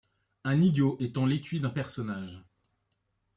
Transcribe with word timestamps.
Un 0.45 0.63
idiot 0.63 0.97
étant-l'étui 0.99 1.59
d'un 1.59 1.69
personnage 1.69 2.43